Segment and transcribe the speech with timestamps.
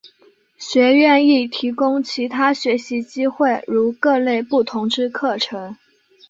[0.57, 5.75] 学院亦提供其他学习机会如各类不同之课程。